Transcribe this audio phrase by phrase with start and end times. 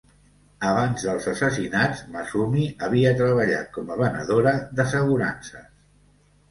[0.69, 5.71] Abans dels assassinats, Masumi havia treballat com a venedora d'assegurances.